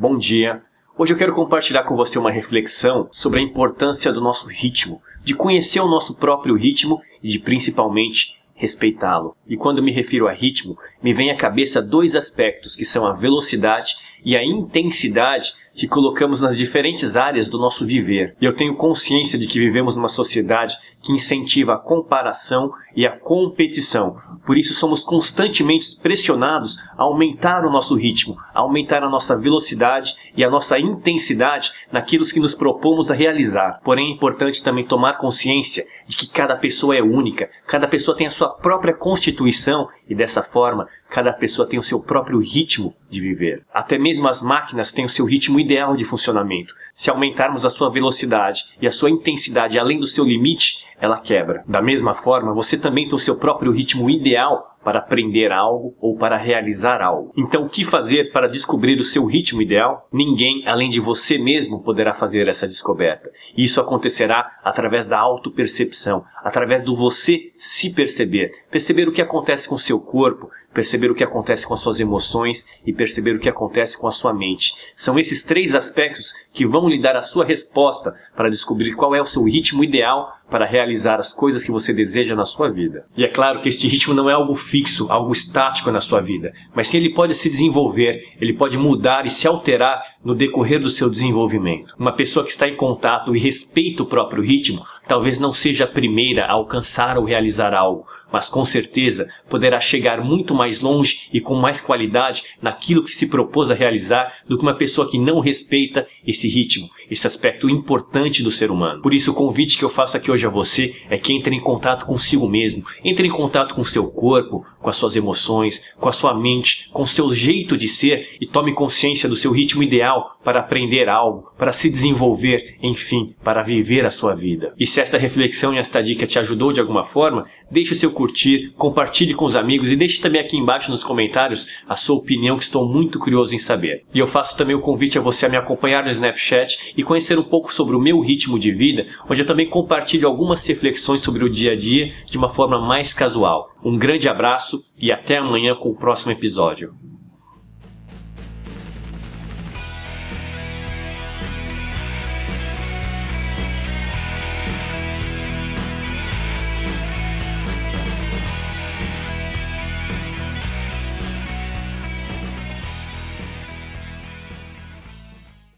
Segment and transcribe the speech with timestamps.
[0.00, 0.62] Bom dia.
[0.96, 5.34] Hoje eu quero compartilhar com você uma reflexão sobre a importância do nosso ritmo, de
[5.34, 9.36] conhecer o nosso próprio ritmo e de principalmente respeitá-lo.
[9.46, 13.12] E quando me refiro a ritmo, me vem à cabeça dois aspectos que são a
[13.12, 13.94] velocidade
[14.24, 18.36] e a intensidade que colocamos nas diferentes áreas do nosso viver.
[18.38, 23.10] E eu tenho consciência de que vivemos numa sociedade que incentiva a comparação e a
[23.10, 24.18] competição.
[24.44, 30.14] Por isso somos constantemente pressionados a aumentar o nosso ritmo, a aumentar a nossa velocidade
[30.36, 33.80] e a nossa intensidade naquilo que nos propomos a realizar.
[33.82, 38.26] Porém é importante também tomar consciência de que cada pessoa é única, cada pessoa tem
[38.26, 43.20] a sua própria constituição e dessa forma cada pessoa tem o seu próprio ritmo de
[43.20, 43.64] viver.
[43.72, 46.74] Até mesmo as máquinas têm o seu ritmo ideal de funcionamento.
[46.92, 51.64] Se aumentarmos a sua velocidade e a sua intensidade além do seu limite, ela quebra.
[51.66, 56.16] Da mesma forma, você também tem o seu próprio ritmo ideal para aprender algo ou
[56.16, 57.32] para realizar algo.
[57.36, 60.08] Então, o que fazer para descobrir o seu ritmo ideal?
[60.12, 63.30] Ninguém, além de você mesmo, poderá fazer essa descoberta.
[63.56, 69.74] Isso acontecerá através da autopercepção, através do você se perceber, perceber o que acontece com
[69.74, 73.48] o seu corpo, perceber o que acontece com as suas emoções e perceber o que
[73.48, 74.74] acontece com a sua mente.
[74.96, 79.20] São esses três aspectos que vão lhe dar a sua resposta para descobrir qual é
[79.20, 83.06] o seu ritmo ideal para realizar as coisas que você deseja na sua vida.
[83.16, 86.52] E é claro que este ritmo não é algo fixo, algo estático na sua vida,
[86.74, 90.90] mas sim ele pode se desenvolver, ele pode mudar e se alterar no decorrer do
[90.90, 91.94] seu desenvolvimento.
[91.98, 95.88] Uma pessoa que está em contato e respeita o próprio ritmo talvez não seja a
[95.88, 101.40] primeira a alcançar ou realizar algo, mas com certeza poderá chegar muito mais longe e
[101.40, 105.40] com mais qualidade naquilo que se propôs a realizar do que uma pessoa que não
[105.40, 109.02] respeita esse ritmo, esse aspecto importante do ser humano.
[109.02, 111.60] Por isso, o convite que eu faço aqui hoje a você é que entre em
[111.60, 116.12] contato consigo mesmo, entre em contato com seu corpo, com as suas emoções, com a
[116.12, 120.60] sua mente, com seu jeito de ser e tome consciência do seu ritmo ideal para
[120.60, 124.72] aprender algo, para se desenvolver, enfim, para viver a sua vida.
[124.78, 128.10] E se esta reflexão e esta dica te ajudou de alguma forma, deixe o seu
[128.10, 132.58] curtir, compartilhe com os amigos e deixe também aqui embaixo nos comentários a sua opinião
[132.58, 134.04] que estou muito curioso em saber.
[134.12, 137.38] E eu faço também o convite a você a me acompanhar no Snapchat e conhecer
[137.38, 141.44] um pouco sobre o meu ritmo de vida, onde eu também compartilho algumas reflexões sobre
[141.44, 143.70] o dia a dia de uma forma mais casual.
[143.82, 147.09] Um grande abraço e até amanhã com o próximo episódio.